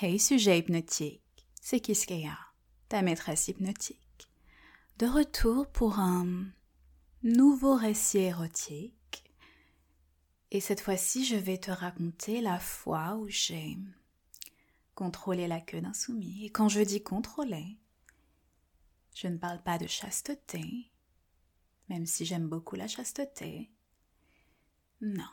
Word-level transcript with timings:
Hey 0.00 0.20
sujet 0.20 0.60
hypnotique, 0.60 1.48
c'est 1.60 1.80
Kiskeya, 1.80 2.38
ta 2.88 3.02
maîtresse 3.02 3.48
hypnotique. 3.48 4.30
De 4.96 5.06
retour 5.06 5.66
pour 5.66 5.98
un 5.98 6.44
nouveau 7.24 7.74
récit 7.74 8.18
érotique. 8.18 9.24
Et 10.52 10.60
cette 10.60 10.82
fois-ci, 10.82 11.24
je 11.24 11.34
vais 11.34 11.58
te 11.58 11.72
raconter 11.72 12.40
la 12.40 12.60
fois 12.60 13.16
où 13.16 13.28
j'ai 13.28 13.76
contrôlé 14.94 15.48
la 15.48 15.60
queue 15.60 15.80
d'un 15.80 15.94
soumis. 15.94 16.44
Et 16.44 16.50
quand 16.50 16.68
je 16.68 16.80
dis 16.80 17.02
contrôler, 17.02 17.76
je 19.16 19.26
ne 19.26 19.36
parle 19.36 19.60
pas 19.64 19.78
de 19.78 19.88
chasteté, 19.88 20.92
même 21.88 22.06
si 22.06 22.24
j'aime 22.24 22.46
beaucoup 22.46 22.76
la 22.76 22.86
chasteté. 22.86 23.68
Non. 25.00 25.24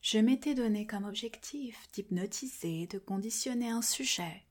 Je 0.00 0.18
m'étais 0.18 0.54
donné 0.54 0.86
comme 0.86 1.04
objectif 1.04 1.90
d'hypnotiser, 1.92 2.86
de 2.86 2.98
conditionner 2.98 3.68
un 3.68 3.82
sujet 3.82 4.46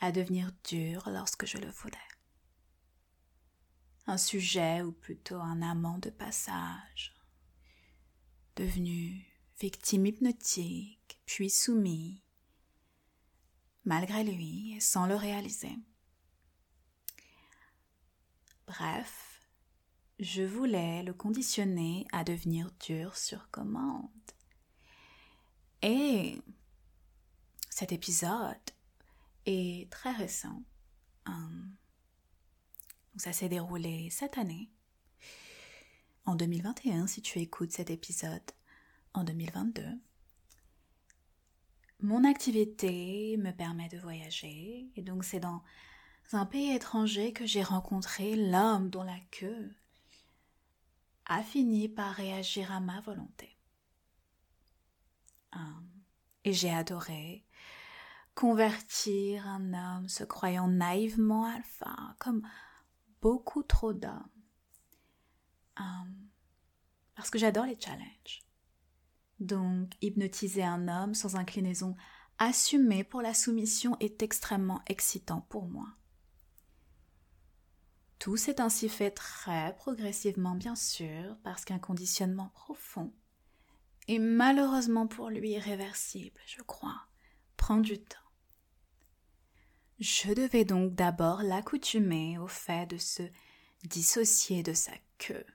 à 0.00 0.10
devenir 0.10 0.50
dur 0.64 1.08
lorsque 1.10 1.46
je 1.46 1.58
le 1.58 1.70
voulais. 1.70 1.96
Un 4.08 4.18
sujet 4.18 4.82
ou 4.82 4.92
plutôt 4.92 5.36
un 5.36 5.62
amant 5.62 5.98
de 5.98 6.10
passage, 6.10 7.14
devenu 8.56 9.26
victime 9.60 10.06
hypnotique, 10.06 11.20
puis 11.24 11.48
soumis, 11.48 12.22
malgré 13.84 14.24
lui 14.24 14.74
et 14.76 14.80
sans 14.80 15.06
le 15.06 15.14
réaliser. 15.14 15.76
Bref, 18.66 19.35
je 20.18 20.42
voulais 20.42 21.02
le 21.02 21.12
conditionner 21.12 22.06
à 22.12 22.24
devenir 22.24 22.70
dur 22.80 23.16
sur 23.16 23.50
commande. 23.50 24.08
Et 25.82 26.40
cet 27.68 27.92
épisode 27.92 28.56
est 29.44 29.90
très 29.90 30.12
récent. 30.12 30.62
Hum, 31.26 31.74
ça 33.16 33.32
s'est 33.32 33.48
déroulé 33.48 34.08
cette 34.10 34.38
année, 34.38 34.70
en 36.24 36.34
2021, 36.34 37.06
si 37.06 37.22
tu 37.22 37.38
écoutes 37.38 37.72
cet 37.72 37.90
épisode 37.90 38.42
en 39.12 39.24
2022. 39.24 39.84
Mon 42.00 42.24
activité 42.24 43.36
me 43.38 43.52
permet 43.52 43.88
de 43.88 43.98
voyager, 43.98 44.90
et 44.96 45.02
donc 45.02 45.24
c'est 45.24 45.40
dans 45.40 45.62
un 46.32 46.44
pays 46.44 46.72
étranger 46.74 47.32
que 47.32 47.46
j'ai 47.46 47.62
rencontré 47.62 48.36
l'homme 48.36 48.90
dont 48.90 49.02
la 49.02 49.18
queue 49.30 49.70
a 51.26 51.42
fini 51.42 51.88
par 51.88 52.14
réagir 52.14 52.72
à 52.72 52.80
ma 52.80 53.00
volonté. 53.00 53.58
Hum, 55.52 55.88
et 56.44 56.52
j'ai 56.52 56.70
adoré 56.70 57.44
convertir 58.34 59.46
un 59.48 59.72
homme 59.72 60.08
se 60.08 60.22
croyant 60.22 60.68
naïvement 60.68 61.46
alpha, 61.46 61.96
comme 62.18 62.46
beaucoup 63.20 63.62
trop 63.62 63.92
d'hommes. 63.92 64.28
Hum, 65.78 66.28
parce 67.14 67.30
que 67.30 67.38
j'adore 67.38 67.64
les 67.64 67.80
challenges. 67.80 68.42
Donc, 69.40 69.94
hypnotiser 70.00 70.62
un 70.62 70.88
homme 70.88 71.14
sans 71.14 71.36
inclinaison 71.36 71.96
assumée 72.38 73.04
pour 73.04 73.22
la 73.22 73.34
soumission 73.34 73.96
est 74.00 74.22
extrêmement 74.22 74.82
excitant 74.86 75.42
pour 75.48 75.66
moi. 75.66 75.88
Tout 78.18 78.36
s'est 78.36 78.60
ainsi 78.60 78.88
fait 78.88 79.10
très 79.10 79.74
progressivement, 79.76 80.54
bien 80.54 80.74
sûr, 80.74 81.36
parce 81.42 81.64
qu'un 81.64 81.78
conditionnement 81.78 82.50
profond, 82.54 83.12
et 84.08 84.18
malheureusement 84.18 85.06
pour 85.06 85.30
lui 85.30 85.50
irréversible, 85.50 86.40
je 86.46 86.62
crois, 86.62 87.06
prend 87.56 87.78
du 87.78 87.98
temps. 87.98 88.18
Je 89.98 90.32
devais 90.32 90.64
donc 90.64 90.94
d'abord 90.94 91.42
l'accoutumer 91.42 92.38
au 92.38 92.46
fait 92.46 92.86
de 92.86 92.98
se 92.98 93.22
dissocier 93.84 94.62
de 94.62 94.74
sa 94.74 94.92
queue, 95.18 95.46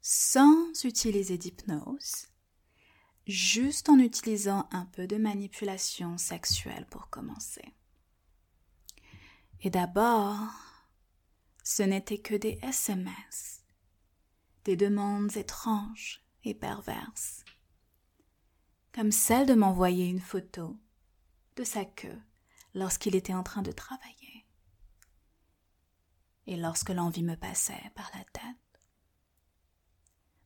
sans 0.00 0.84
utiliser 0.84 1.38
d'hypnose, 1.38 2.26
juste 3.26 3.88
en 3.88 3.98
utilisant 3.98 4.68
un 4.72 4.84
peu 4.86 5.06
de 5.06 5.16
manipulation 5.16 6.18
sexuelle 6.18 6.86
pour 6.90 7.08
commencer. 7.08 7.64
Et 9.60 9.70
d'abord, 9.70 10.50
ce 11.62 11.82
n'était 11.82 12.18
que 12.18 12.34
des 12.34 12.58
SMS, 12.62 13.64
des 14.64 14.76
demandes 14.76 15.36
étranges 15.36 16.24
et 16.44 16.54
perverses, 16.54 17.44
comme 18.92 19.12
celle 19.12 19.46
de 19.46 19.54
m'envoyer 19.54 20.06
une 20.06 20.20
photo 20.20 20.76
de 21.56 21.64
sa 21.64 21.84
queue 21.84 22.20
lorsqu'il 22.74 23.14
était 23.14 23.34
en 23.34 23.42
train 23.42 23.62
de 23.62 23.72
travailler, 23.72 24.46
et 26.46 26.56
lorsque 26.56 26.90
l'envie 26.90 27.22
me 27.22 27.36
passait 27.36 27.90
par 27.94 28.10
la 28.14 28.24
tête. 28.24 28.56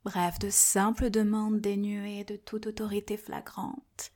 Bref, 0.04 0.38
de 0.38 0.50
simples 0.50 1.10
demandes 1.10 1.60
dénuées 1.60 2.24
de 2.24 2.36
toute 2.36 2.66
autorité 2.66 3.16
flagrante. 3.16 4.12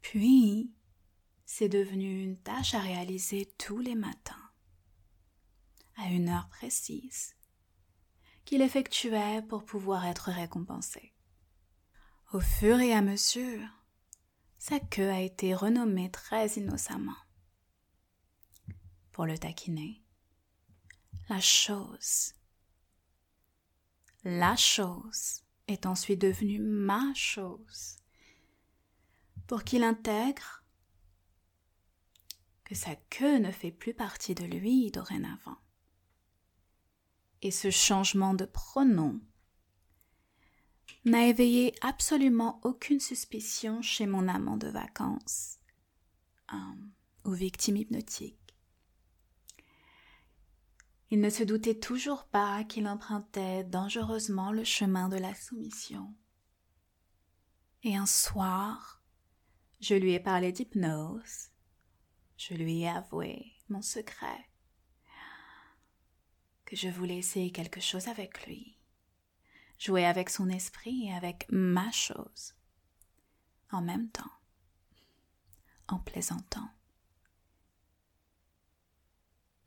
Puis, 0.00 0.72
c'est 1.44 1.68
devenu 1.68 2.22
une 2.22 2.38
tâche 2.38 2.72
à 2.72 2.80
réaliser 2.80 3.52
tous 3.58 3.78
les 3.78 3.94
matins 3.94 4.41
à 5.96 6.08
une 6.08 6.28
heure 6.28 6.48
précise, 6.48 7.34
qu'il 8.44 8.62
effectuait 8.62 9.42
pour 9.42 9.64
pouvoir 9.64 10.06
être 10.06 10.30
récompensé. 10.30 11.12
Au 12.32 12.40
fur 12.40 12.80
et 12.80 12.92
à 12.92 13.02
mesure, 13.02 13.68
sa 14.58 14.80
queue 14.80 15.10
a 15.10 15.20
été 15.20 15.54
renommée 15.54 16.10
très 16.10 16.48
innocemment. 16.50 17.16
Pour 19.10 19.26
le 19.26 19.36
taquiner, 19.36 20.02
la 21.28 21.40
chose. 21.40 22.34
La 24.24 24.56
chose 24.56 25.42
est 25.66 25.84
ensuite 25.84 26.20
devenue 26.20 26.60
ma 26.60 27.12
chose. 27.14 27.96
Pour 29.46 29.64
qu'il 29.64 29.82
intègre 29.82 30.64
que 32.64 32.74
sa 32.74 32.94
queue 32.96 33.38
ne 33.38 33.50
fait 33.50 33.72
plus 33.72 33.94
partie 33.94 34.34
de 34.34 34.44
lui 34.44 34.90
dorénavant 34.90 35.58
et 37.42 37.50
ce 37.50 37.70
changement 37.70 38.34
de 38.34 38.44
pronom 38.44 39.20
n'a 41.04 41.26
éveillé 41.26 41.74
absolument 41.80 42.60
aucune 42.62 43.00
suspicion 43.00 43.82
chez 43.82 44.06
mon 44.06 44.28
amant 44.28 44.56
de 44.56 44.68
vacances 44.68 45.58
euh, 46.52 46.56
ou 47.24 47.32
victime 47.32 47.76
hypnotique. 47.76 48.38
Il 51.10 51.20
ne 51.20 51.28
se 51.28 51.42
doutait 51.42 51.78
toujours 51.78 52.24
pas 52.24 52.64
qu'il 52.64 52.86
empruntait 52.86 53.64
dangereusement 53.64 54.52
le 54.52 54.64
chemin 54.64 55.08
de 55.08 55.18
la 55.18 55.34
soumission. 55.34 56.14
Et 57.82 57.96
un 57.96 58.06
soir, 58.06 59.02
je 59.80 59.94
lui 59.94 60.12
ai 60.12 60.20
parlé 60.20 60.52
d'hypnose, 60.52 61.50
je 62.36 62.54
lui 62.54 62.82
ai 62.82 62.88
avoué 62.88 63.52
mon 63.68 63.82
secret 63.82 64.51
je 66.72 66.88
voulais 66.88 67.18
essayer 67.18 67.52
quelque 67.52 67.80
chose 67.80 68.08
avec 68.08 68.46
lui, 68.46 68.78
jouer 69.78 70.04
avec 70.04 70.30
son 70.30 70.48
esprit 70.48 71.06
et 71.06 71.14
avec 71.14 71.46
ma 71.50 71.90
chose, 71.92 72.54
en 73.70 73.82
même 73.82 74.08
temps, 74.10 74.32
en 75.88 75.98
plaisantant. 75.98 76.68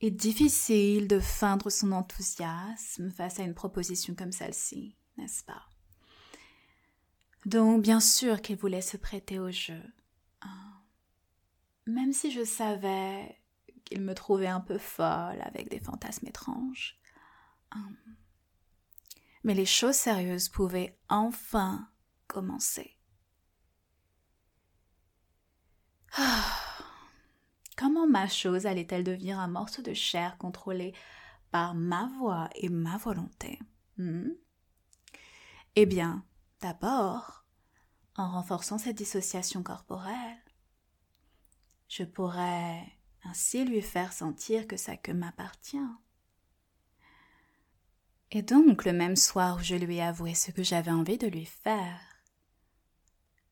est 0.02 0.12
difficile 0.12 1.08
de 1.08 1.20
feindre 1.20 1.70
son 1.70 1.92
enthousiasme 1.92 3.12
face 3.12 3.40
à 3.40 3.44
une 3.44 3.56
proposition 3.56 4.14
comme 4.14 4.32
celle-ci, 4.32 4.96
n'est-ce 5.18 5.44
pas? 5.44 5.64
Donc, 7.46 7.82
bien 7.82 8.00
sûr 8.00 8.42
qu'il 8.42 8.58
voulait 8.58 8.82
se 8.82 8.98
prêter 8.98 9.40
au 9.40 9.52
jeu. 9.52 9.82
Hein. 10.42 10.82
Même 11.86 12.12
si 12.12 12.32
je 12.32 12.44
savais 12.44 13.38
qu'il 13.86 14.02
me 14.02 14.14
trouvait 14.14 14.48
un 14.48 14.60
peu 14.60 14.78
folle 14.78 15.42
avec 15.42 15.70
des 15.70 15.80
fantasmes 15.80 16.28
étranges. 16.28 17.00
Hum. 17.74 17.96
Mais 19.44 19.54
les 19.54 19.66
choses 19.66 19.96
sérieuses 19.96 20.50
pouvaient 20.50 20.98
enfin 21.08 21.88
commencer. 22.28 22.98
Comment 27.78 28.08
ma 28.08 28.28
chose 28.28 28.66
allait-elle 28.66 29.04
devenir 29.04 29.40
un 29.40 29.48
morceau 29.48 29.82
de 29.82 29.94
chair 29.94 30.38
contrôlé 30.38 30.94
par 31.52 31.76
ma 31.76 32.08
voix 32.18 32.50
et 32.56 32.70
ma 32.70 32.98
volonté? 32.98 33.60
Hmm? 33.98 34.30
Eh 35.76 35.86
bien, 35.86 36.26
d'abord, 36.62 37.46
en 38.16 38.32
renforçant 38.32 38.78
cette 38.78 38.98
dissociation 38.98 39.62
corporelle, 39.62 40.42
je 41.90 42.04
pourrais 42.04 42.95
ainsi 43.26 43.66
lui 43.66 43.82
faire 43.82 44.14
sentir 44.14 44.68
que 44.68 44.78
sa 44.78 44.98
queue 44.98 45.14
m'appartient. 45.14 45.78
Et 48.32 48.42
donc, 48.42 48.86
le 48.86 48.94
même 48.94 49.16
soir 49.16 49.58
où 49.58 49.64
je 49.64 49.76
lui 49.76 49.98
ai 49.98 50.02
avoué 50.02 50.34
ce 50.34 50.52
que 50.52 50.64
j'avais 50.64 50.92
envie 50.92 51.18
de 51.18 51.28
lui 51.28 51.46
faire, 51.46 52.02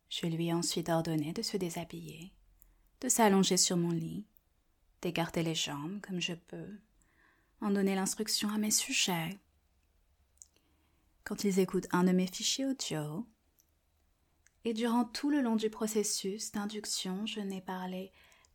Je 0.10 0.28
lui 0.28 0.50
ai 0.50 0.54
ensuite 0.54 0.90
ordonné 0.90 1.34
de 1.34 1.42
se 1.42 1.58
déshabiller, 1.58 2.32
de 3.02 3.10
s'allonger 3.10 3.58
sur 3.58 3.78
mon 3.78 3.90
lit, 3.90 4.28
d'écarter 5.02 5.42
les 5.42 5.56
jambes 5.56 6.02
comme 6.02 6.22
je 6.22 6.34
peux, 6.34 6.80
en 7.62 7.72
donner 7.72 7.96
l'instruction 7.96 8.50
à 8.50 8.60
mes 8.60 8.70
sujets. 8.70 9.40
Quand 11.24 11.44
ils 11.44 11.58
écoutent 11.58 11.88
un 11.92 12.04
de 12.04 12.12
mes 12.12 12.28
fichiers 12.28 12.68
audio, 12.68 13.26
et 14.66 14.76
durant 14.76 15.04
tout 15.04 15.32
le 15.32 15.42
long 15.42 15.56
du 15.56 15.72
processus 15.72 16.52
d'induction, 16.52 17.26
je 17.26 17.40
n'ai 17.40 17.62
parlé 17.62 18.12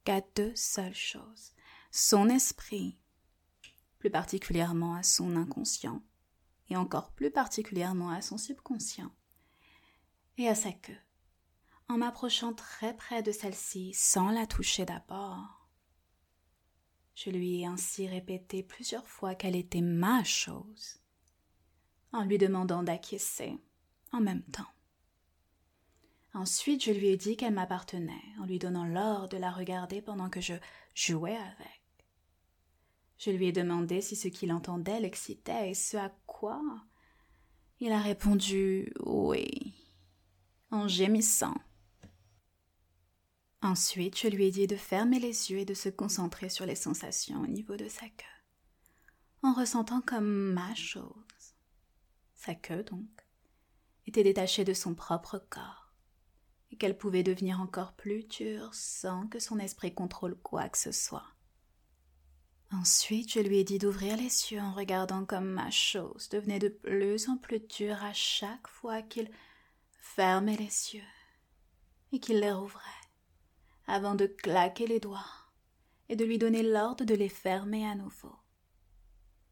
qu'à 0.08 0.22
deux 0.36 0.56
seules 0.56 0.94
choses 0.94 1.52
son 1.90 2.30
esprit, 2.30 2.98
plus 3.98 4.08
particulièrement 4.08 4.94
à 4.94 5.02
son 5.02 5.36
inconscient, 5.36 6.02
et 6.70 6.76
encore 6.76 7.12
plus 7.12 7.30
particulièrement 7.30 8.08
à 8.08 8.22
son 8.22 8.38
subconscient, 8.38 9.12
et 10.38 10.48
à 10.48 10.54
sa 10.54 10.72
queue, 10.72 10.96
en 11.90 11.98
m'approchant 11.98 12.54
très 12.54 12.96
près 12.96 13.22
de 13.22 13.32
celle-ci 13.32 13.92
sans 13.92 14.30
la 14.30 14.46
toucher 14.46 14.86
d'abord. 14.86 15.68
Je 17.14 17.28
lui 17.28 17.60
ai 17.60 17.66
ainsi 17.66 18.08
répété 18.08 18.62
plusieurs 18.62 19.06
fois 19.06 19.34
qu'elle 19.34 19.56
était 19.56 19.82
ma 19.82 20.24
chose, 20.24 21.00
en 22.12 22.24
lui 22.24 22.38
demandant 22.38 22.82
d'acquiescer 22.82 23.58
en 24.12 24.22
même 24.22 24.44
temps. 24.44 24.72
Ensuite, 26.38 26.84
je 26.84 26.92
lui 26.92 27.08
ai 27.08 27.16
dit 27.16 27.36
qu'elle 27.36 27.52
m'appartenait, 27.52 28.22
en 28.38 28.46
lui 28.46 28.60
donnant 28.60 28.84
l'ordre 28.84 29.26
de 29.26 29.38
la 29.38 29.50
regarder 29.50 30.00
pendant 30.00 30.30
que 30.30 30.40
je 30.40 30.54
jouais 30.94 31.36
avec. 31.36 31.82
Je 33.18 33.32
lui 33.32 33.48
ai 33.48 33.52
demandé 33.52 34.00
si 34.00 34.14
ce 34.14 34.28
qu'il 34.28 34.52
entendait 34.52 35.00
l'excitait 35.00 35.70
et 35.70 35.74
ce 35.74 35.96
à 35.96 36.10
quoi 36.26 36.62
il 37.80 37.90
a 37.90 38.00
répondu 38.00 38.92
oui, 39.04 39.74
en 40.70 40.86
gémissant. 40.86 41.56
Ensuite, 43.60 44.16
je 44.16 44.28
lui 44.28 44.44
ai 44.44 44.52
dit 44.52 44.68
de 44.68 44.76
fermer 44.76 45.18
les 45.18 45.50
yeux 45.50 45.58
et 45.58 45.64
de 45.64 45.74
se 45.74 45.88
concentrer 45.88 46.50
sur 46.50 46.66
les 46.66 46.76
sensations 46.76 47.40
au 47.40 47.48
niveau 47.48 47.74
de 47.74 47.88
sa 47.88 48.06
queue, 48.06 48.24
en 49.42 49.54
ressentant 49.54 50.02
comme 50.02 50.52
ma 50.52 50.72
chose. 50.76 51.02
Sa 52.36 52.54
queue, 52.54 52.84
donc, 52.84 53.08
était 54.06 54.22
détachée 54.22 54.64
de 54.64 54.72
son 54.72 54.94
propre 54.94 55.44
corps, 55.50 55.87
et 56.70 56.76
qu'elle 56.76 56.98
pouvait 56.98 57.22
devenir 57.22 57.60
encore 57.60 57.92
plus 57.92 58.24
dure 58.24 58.70
sans 58.72 59.26
que 59.26 59.38
son 59.38 59.58
esprit 59.58 59.94
contrôle 59.94 60.36
quoi 60.36 60.68
que 60.68 60.78
ce 60.78 60.92
soit. 60.92 61.26
Ensuite, 62.70 63.32
je 63.32 63.40
lui 63.40 63.58
ai 63.58 63.64
dit 63.64 63.78
d'ouvrir 63.78 64.16
les 64.16 64.24
yeux 64.24 64.60
en 64.60 64.72
regardant 64.72 65.24
comme 65.24 65.48
ma 65.48 65.70
chose 65.70 66.28
devenait 66.28 66.58
de 66.58 66.68
plus 66.68 67.28
en 67.28 67.38
plus 67.38 67.60
dure 67.60 68.02
à 68.04 68.12
chaque 68.12 68.68
fois 68.68 69.00
qu'il 69.00 69.30
fermait 70.00 70.56
les 70.56 70.94
yeux 70.94 71.02
et 72.12 72.20
qu'il 72.20 72.40
les 72.40 72.52
rouvrait, 72.52 72.82
avant 73.86 74.14
de 74.14 74.26
claquer 74.26 74.86
les 74.86 75.00
doigts 75.00 75.24
et 76.10 76.16
de 76.16 76.24
lui 76.24 76.38
donner 76.38 76.62
l'ordre 76.62 77.04
de 77.04 77.14
les 77.14 77.28
fermer 77.28 77.86
à 77.86 77.94
nouveau, 77.94 78.36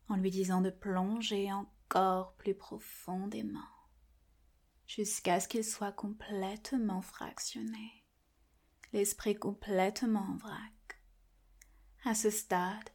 en 0.08 0.16
lui 0.16 0.30
disant 0.30 0.60
de 0.60 0.70
plonger 0.70 1.50
encore 1.52 2.34
plus 2.34 2.54
profondément, 2.54 3.60
jusqu'à 4.86 5.40
ce 5.40 5.48
qu'il 5.48 5.64
soit 5.64 5.92
complètement 5.92 7.02
fractionné, 7.02 8.04
l'esprit 8.92 9.34
complètement 9.34 10.26
en 10.32 10.36
vrac. 10.36 11.00
À 12.04 12.14
ce 12.14 12.30
stade, 12.30 12.90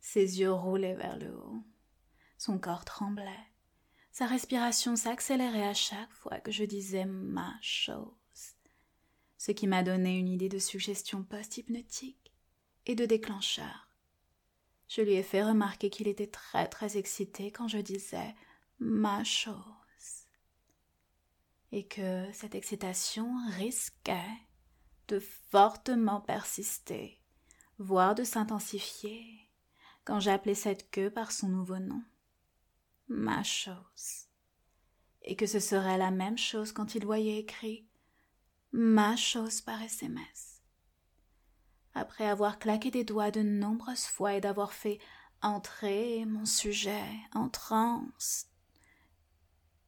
ses 0.00 0.40
yeux 0.40 0.52
roulaient 0.52 0.96
vers 0.96 1.16
le 1.16 1.34
haut. 1.36 1.64
Son 2.36 2.58
corps 2.58 2.84
tremblait. 2.84 3.48
Sa 4.10 4.26
respiration 4.26 4.94
s'accélérait 4.94 5.66
à 5.66 5.74
chaque 5.74 6.12
fois 6.12 6.38
que 6.40 6.50
je 6.50 6.64
disais 6.64 7.06
ma 7.06 7.54
chose. 7.62 8.10
Ce 9.38 9.52
qui 9.52 9.66
m'a 9.66 9.82
donné 9.82 10.18
une 10.18 10.28
idée 10.28 10.50
de 10.50 10.58
suggestion 10.58 11.24
post-hypnotique 11.24 12.32
et 12.84 12.94
de 12.94 13.06
déclencheur. 13.06 13.88
Je 14.88 15.00
lui 15.00 15.14
ai 15.14 15.22
fait 15.22 15.42
remarquer 15.42 15.88
qu'il 15.88 16.08
était 16.08 16.26
très 16.26 16.68
très 16.68 16.98
excité 16.98 17.50
quand 17.50 17.68
je 17.68 17.78
disais 17.78 18.34
ma 18.78 19.24
chose. 19.24 19.81
Et 21.72 21.86
que 21.86 22.30
cette 22.32 22.54
excitation 22.54 23.34
risquait 23.56 24.38
de 25.08 25.18
fortement 25.50 26.20
persister, 26.20 27.20
voire 27.78 28.14
de 28.14 28.24
s'intensifier 28.24 29.50
quand 30.04 30.20
j'appelais 30.20 30.54
cette 30.54 30.90
queue 30.90 31.10
par 31.10 31.32
son 31.32 31.48
nouveau 31.48 31.78
nom. 31.78 32.02
Ma 33.08 33.42
chose. 33.42 34.28
Et 35.22 35.34
que 35.34 35.46
ce 35.46 35.60
serait 35.60 35.98
la 35.98 36.10
même 36.10 36.38
chose 36.38 36.72
quand 36.72 36.94
il 36.94 37.04
voyait 37.04 37.38
écrit 37.38 37.88
ma 38.72 39.16
chose 39.16 39.60
par 39.60 39.82
SMS. 39.82 40.62
Après 41.94 42.26
avoir 42.26 42.58
claqué 42.58 42.90
des 42.90 43.04
doigts 43.04 43.30
de 43.30 43.42
nombreuses 43.42 44.06
fois 44.06 44.34
et 44.34 44.40
d'avoir 44.40 44.72
fait 44.72 44.98
entrer 45.42 46.24
mon 46.24 46.46
sujet 46.46 47.04
en 47.34 47.48
transe, 47.48 48.46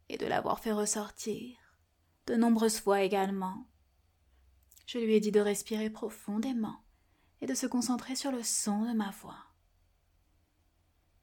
et 0.09 0.19
de 0.19 0.27
l'avoir 0.27 0.61
fait 0.61 0.73
ressortir 0.73 1.57
de 2.27 2.35
nombreuses 2.37 2.81
fois 2.81 3.03
également, 3.03 3.67
je 4.87 4.99
lui 4.99 5.15
ai 5.15 5.21
dit 5.21 5.33
de 5.33 5.41
respirer 5.41 5.91
profondément 5.91 6.85
et 7.41 7.47
de 7.47 7.55
se 7.55 7.67
concentrer 7.67 8.17
sur 8.17 8.33
le 8.33 8.43
son 8.43 8.85
de 8.85 8.93
ma 8.93 9.11
voix. 9.11 9.45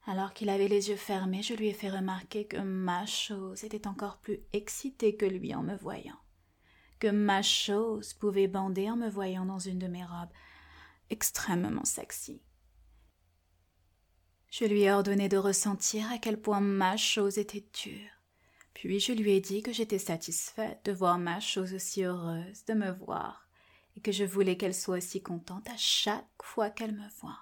Alors 0.04 0.32
qu'il 0.32 0.48
avait 0.48 0.68
les 0.68 0.88
yeux 0.88 0.96
fermés, 0.96 1.42
je 1.42 1.54
lui 1.54 1.68
ai 1.68 1.72
fait 1.72 1.90
remarquer 1.90 2.46
que 2.46 2.56
ma 2.56 3.06
chose 3.06 3.62
était 3.62 3.86
encore 3.86 4.18
plus 4.18 4.40
excitée 4.52 5.16
que 5.16 5.26
lui 5.26 5.54
en 5.54 5.62
me 5.62 5.76
voyant, 5.76 6.18
que 6.98 7.08
ma 7.08 7.42
chose 7.42 8.12
pouvait 8.12 8.48
bander 8.48 8.90
en 8.90 8.96
me 8.96 9.08
voyant 9.08 9.46
dans 9.46 9.60
une 9.60 9.78
de 9.78 9.86
mes 9.86 10.04
robes 10.04 10.32
extrêmement 11.10 11.84
sexy. 11.84 12.42
Je 14.50 14.64
lui 14.64 14.82
ai 14.82 14.92
ordonné 14.92 15.28
de 15.28 15.36
ressentir 15.36 16.10
à 16.10 16.18
quel 16.18 16.40
point 16.40 16.60
ma 16.60 16.96
chose 16.96 17.38
était 17.38 17.64
dure. 17.72 18.21
Puis 18.74 19.00
je 19.00 19.12
lui 19.12 19.32
ai 19.32 19.40
dit 19.40 19.62
que 19.62 19.72
j'étais 19.72 19.98
satisfaite 19.98 20.84
de 20.84 20.92
voir 20.92 21.18
ma 21.18 21.40
chose 21.40 21.74
aussi 21.74 22.02
heureuse 22.02 22.64
de 22.66 22.74
me 22.74 22.90
voir, 22.90 23.48
et 23.96 24.00
que 24.00 24.12
je 24.12 24.24
voulais 24.24 24.56
qu'elle 24.56 24.74
soit 24.74 24.98
aussi 24.98 25.22
contente 25.22 25.68
à 25.68 25.76
chaque 25.76 26.42
fois 26.42 26.70
qu'elle 26.70 26.94
me 26.94 27.08
voit. 27.20 27.40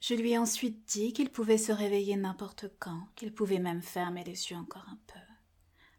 Je 0.00 0.14
lui 0.14 0.32
ai 0.32 0.38
ensuite 0.38 0.84
dit 0.88 1.12
qu'il 1.12 1.30
pouvait 1.30 1.58
se 1.58 1.70
réveiller 1.70 2.16
n'importe 2.16 2.66
quand, 2.78 3.06
qu'il 3.14 3.32
pouvait 3.32 3.60
même 3.60 3.82
fermer 3.82 4.24
les 4.24 4.50
yeux 4.50 4.56
encore 4.56 4.88
un 4.88 4.98
peu, 5.06 5.20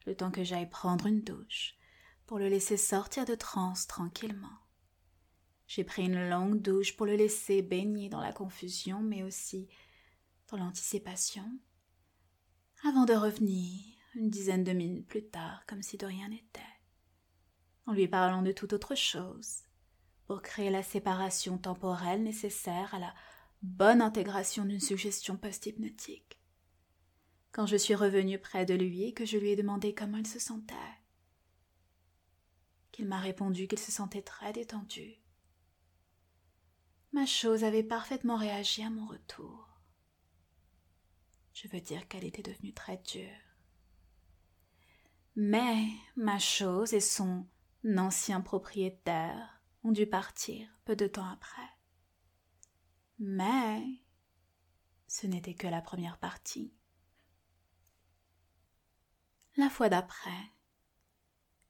le 0.06 0.16
temps 0.16 0.32
que 0.32 0.44
j'aille 0.44 0.70
prendre 0.70 1.06
une 1.06 1.22
douche, 1.22 1.76
pour 2.26 2.38
le 2.38 2.50
laisser 2.50 2.78
sortir 2.78 3.26
de 3.26 3.36
transe 3.36 3.88
tranquillement. 3.88 4.60
J'ai 5.68 5.84
pris 5.84 6.04
une 6.04 6.30
longue 6.30 6.62
douche 6.62 6.96
pour 6.96 7.06
le 7.06 7.16
laisser 7.16 7.62
baigner 7.62 8.10
dans 8.10 8.22
la 8.22 8.34
confusion, 8.34 9.02
mais 9.02 9.24
aussi 9.24 9.70
dans 10.50 10.58
l'anticipation, 10.58 11.50
avant 12.86 13.06
de 13.06 13.14
revenir 13.14 13.80
une 14.14 14.30
dizaine 14.30 14.66
de 14.66 14.74
minutes 14.74 15.08
plus 15.08 15.26
tard, 15.26 15.64
comme 15.68 15.82
si 15.82 15.98
de 15.98 16.06
rien 16.06 16.28
n'était, 16.28 16.60
en 17.86 17.94
lui 17.94 18.10
parlant 18.10 18.42
de 18.42 18.52
toute 18.52 18.74
autre 18.74 18.94
chose, 18.94 19.62
pour 20.28 20.42
créer 20.42 20.70
la 20.70 20.84
séparation 20.84 21.58
temporelle 21.58 22.24
nécessaire 22.24 22.94
à 22.94 23.00
la 23.00 23.14
bonne 23.62 24.02
intégration 24.02 24.66
d'une 24.66 24.82
suggestion 24.82 25.38
post-hypnotique. 25.38 26.40
Quand 27.54 27.66
je 27.66 27.78
suis 27.78 27.96
revenue 27.96 28.38
près 28.38 28.66
de 28.66 28.74
lui 28.74 29.04
et 29.04 29.14
que 29.14 29.26
je 29.26 29.38
lui 29.38 29.52
ai 29.52 29.56
demandé 29.56 29.94
comment 29.96 30.18
il 30.18 30.28
se 30.28 30.40
sentait, 30.40 30.74
qu'il 32.92 33.08
m'a 33.08 33.20
répondu 33.20 33.68
qu'il 33.68 33.80
se 33.80 33.92
sentait 33.94 34.22
très 34.22 34.52
détendu. 34.52 35.22
Ma 37.14 37.26
chose 37.26 37.64
avait 37.64 37.84
parfaitement 37.84 38.36
réagi 38.36 38.84
à 38.84 38.90
mon 38.90 39.06
retour. 39.06 39.73
Je 41.54 41.68
veux 41.68 41.82
dire 41.82 42.08
qu'elle 42.08 42.26
était 42.26 42.42
devenue 42.42 42.74
très 42.74 42.98
dure. 42.98 43.30
Mais 45.36 45.88
ma 46.16 46.40
chose 46.40 46.94
et 46.94 47.00
son 47.00 47.48
ancien 47.98 48.42
propriétaire 48.42 49.62
ont 49.84 49.92
dû 49.92 50.08
partir 50.08 50.68
peu 50.86 50.96
de 50.96 51.08
temps 51.08 51.28
après. 51.28 51.70
Mais 53.20 53.84
ce 55.08 55.28
n'était 55.28 55.54
que 55.54 55.68
la 55.68 55.82
première 55.82 56.18
partie. 56.18 56.74
La 59.56 59.70
fois 59.70 59.90
d'après, 59.90 60.52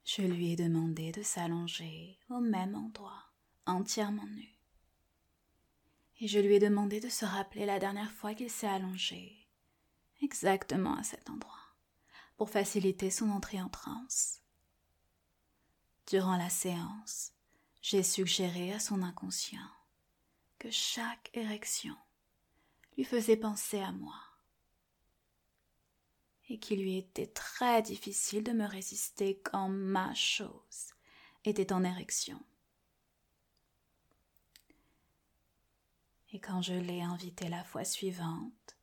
je 0.06 0.22
lui 0.22 0.52
ai 0.52 0.56
demandé 0.56 1.12
de 1.12 1.22
s'allonger 1.22 2.20
au 2.30 2.40
même 2.40 2.76
endroit, 2.76 3.32
entièrement 3.66 4.28
nu. 4.28 4.50
Et 6.22 6.28
je 6.28 6.40
lui 6.40 6.56
ai 6.56 6.60
demandé 6.60 7.02
de 7.02 7.10
se 7.10 7.26
rappeler 7.26 7.66
la 7.66 7.80
dernière 7.80 8.12
fois 8.12 8.34
qu'il 8.34 8.50
s'est 8.50 8.68
allongé, 8.68 9.43
exactement 10.24 10.96
à 10.96 11.04
cet 11.04 11.30
endroit, 11.30 11.76
pour 12.38 12.50
faciliter 12.50 13.12
son 13.12 13.30
entrée 13.30 13.62
en 13.62 13.70
transe. 13.70 14.42
Durant 16.08 16.38
la 16.38 16.50
séance, 16.50 17.34
j'ai 17.82 18.04
suggéré 18.04 18.74
à 18.74 18.80
son 18.80 19.04
inconscient 19.04 19.70
que 20.60 20.72
chaque 20.72 21.30
érection 21.34 21.96
lui 22.98 23.04
faisait 23.04 23.38
penser 23.38 23.80
à 23.80 23.92
moi. 23.92 24.16
et 26.50 26.60
qu'il 26.60 26.82
lui 26.82 26.98
était 26.98 27.28
très 27.28 27.82
difficile 27.82 28.44
de 28.44 28.52
me 28.52 28.66
résister 28.66 29.40
quand 29.40 29.70
ma 29.70 30.14
chose 30.14 30.94
était 31.46 31.72
en 31.74 31.84
érection. 31.84 32.40
Et 36.32 36.40
quand 36.40 36.62
je 36.62 36.74
l'ai 36.74 37.02
invité 37.02 37.48
la 37.48 37.64
fois 37.64 37.86
suivante 37.86 38.78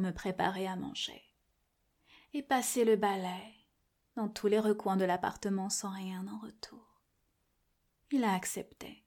me 0.00 0.12
préparer 0.12 0.66
à 0.66 0.76
manger 0.76 1.22
et 2.32 2.42
passer 2.42 2.84
le 2.84 2.96
balai 2.96 3.54
dans 4.16 4.28
tous 4.28 4.46
les 4.46 4.60
recoins 4.60 4.96
de 4.96 5.04
l'appartement 5.04 5.70
sans 5.70 5.90
rien 5.90 6.26
en 6.28 6.38
retour, 6.38 7.02
il 8.10 8.24
a 8.24 8.34
accepté. 8.34 9.04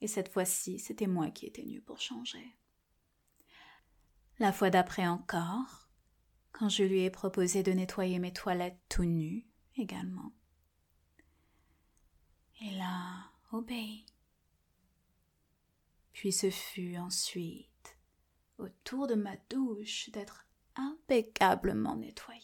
Et 0.00 0.06
cette 0.06 0.28
fois-ci, 0.28 0.78
c'était 0.78 1.06
moi 1.06 1.30
qui 1.30 1.46
étais 1.46 1.64
nue 1.64 1.80
pour 1.80 2.00
changer. 2.00 2.56
La 4.38 4.52
fois 4.52 4.70
d'après 4.70 5.06
encore, 5.06 5.88
quand 6.52 6.68
je 6.68 6.84
lui 6.84 7.02
ai 7.02 7.10
proposé 7.10 7.62
de 7.62 7.72
nettoyer 7.72 8.18
mes 8.18 8.32
toilettes 8.32 8.80
tout 8.88 9.04
nues 9.04 9.46
également. 9.76 10.32
Il 12.60 12.80
a 12.80 13.30
obéi. 13.52 14.06
Puis 16.12 16.32
ce 16.32 16.50
fut 16.50 16.96
ensuite, 16.96 17.68
autour 18.58 19.06
de 19.06 19.14
ma 19.14 19.36
douche, 19.50 20.10
d'être 20.10 20.46
impeccablement 20.76 21.96
nettoyée. 21.96 22.42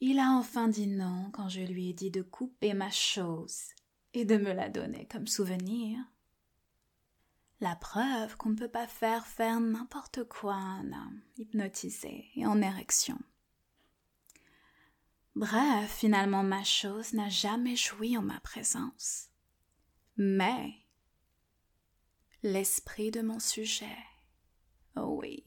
Il 0.00 0.18
a 0.18 0.30
enfin 0.32 0.68
dit 0.68 0.86
non 0.86 1.30
quand 1.32 1.48
je 1.48 1.62
lui 1.62 1.88
ai 1.90 1.92
dit 1.94 2.10
de 2.10 2.22
couper 2.22 2.74
ma 2.74 2.90
chose 2.90 3.70
et 4.12 4.24
de 4.24 4.36
me 4.36 4.52
la 4.52 4.68
donner 4.68 5.06
comme 5.06 5.26
souvenir. 5.26 5.98
La 7.60 7.74
preuve 7.74 8.36
qu'on 8.36 8.50
ne 8.50 8.56
peut 8.56 8.68
pas 8.68 8.86
faire 8.86 9.26
faire 9.26 9.60
n'importe 9.60 10.24
quoi 10.24 10.54
à 10.54 10.58
un 10.58 10.92
homme 10.92 11.22
hypnotisé 11.38 12.26
et 12.34 12.46
en 12.46 12.60
érection. 12.60 13.18
Bref, 15.34 15.90
finalement 15.90 16.42
ma 16.42 16.64
chose 16.64 17.14
n'a 17.14 17.30
jamais 17.30 17.76
joui 17.76 18.18
en 18.18 18.22
ma 18.22 18.40
présence. 18.40 19.28
Mais 20.18 20.85
l'esprit 22.46 23.10
de 23.10 23.22
mon 23.22 23.40
sujet, 23.40 23.98
oh 24.96 25.18
oui, 25.20 25.44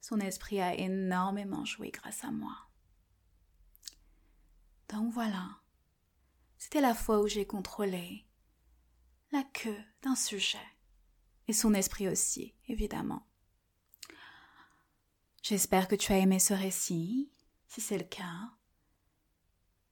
son 0.00 0.20
esprit 0.20 0.60
a 0.60 0.74
énormément 0.74 1.64
joué 1.64 1.90
grâce 1.90 2.24
à 2.24 2.30
moi. 2.30 2.56
Donc 4.88 5.12
voilà, 5.12 5.48
c'était 6.58 6.80
la 6.80 6.94
fois 6.94 7.20
où 7.20 7.26
j'ai 7.26 7.46
contrôlé 7.46 8.26
la 9.32 9.42
queue 9.42 9.78
d'un 10.02 10.14
sujet. 10.14 10.58
Et 11.48 11.52
son 11.52 11.74
esprit 11.74 12.08
aussi, 12.08 12.54
évidemment. 12.68 13.26
J'espère 15.42 15.88
que 15.88 15.94
tu 15.94 16.12
as 16.12 16.18
aimé 16.18 16.38
ce 16.38 16.54
récit. 16.54 17.32
Si 17.68 17.80
c'est 17.80 17.98
le 17.98 18.04
cas, 18.04 18.50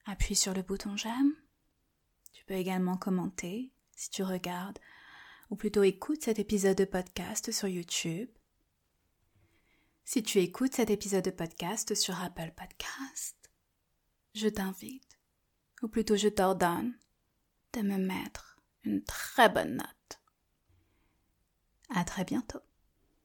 appuie 0.05 0.37
sur 0.37 0.53
le 0.53 0.63
bouton 0.63 0.97
j'aime. 0.97 1.35
Tu 2.33 2.45
peux 2.45 2.55
également 2.55 2.97
commenter 2.97 3.73
si 3.97 4.11
tu 4.11 4.23
regardes 4.23 4.79
ou 5.55 5.57
plutôt 5.57 5.85
écoutes 5.85 6.25
cet 6.25 6.41
épisode 6.41 6.77
de 6.77 6.85
podcast 6.85 7.53
sur 7.53 7.69
YouTube. 7.69 8.29
Si 10.05 10.21
tu 10.25 10.41
écoutes 10.41 10.75
cet 10.75 10.91
épisode 10.91 11.25
de 11.25 11.31
podcast 11.31 11.95
sur 11.95 12.21
Apple 12.21 12.53
Podcast, 12.57 13.37
je 14.35 14.49
t'invite, 14.49 15.17
ou 15.81 15.87
plutôt 15.87 16.17
je 16.17 16.27
t'ordonne, 16.27 16.99
de 17.73 17.83
me 17.83 17.99
mettre 17.99 18.59
une 18.83 19.05
très 19.05 19.49
bonne 19.49 19.77
note. 19.77 20.21
À 21.91 22.03
très 22.03 22.25
bientôt. 22.25 22.59